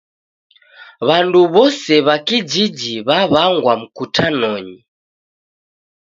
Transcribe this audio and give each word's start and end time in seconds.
W'andu 1.07 1.39
w'ose 1.53 1.95
w'a 2.05 2.15
kijiji 2.27 2.95
w'aw'angwa 3.07 3.73
mkutanony 3.81 4.77